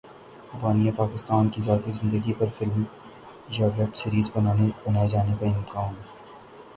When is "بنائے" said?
4.35-5.07